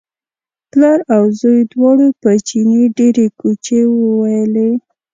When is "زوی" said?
1.39-1.59